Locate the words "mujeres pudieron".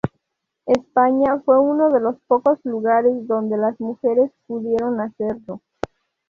3.79-4.99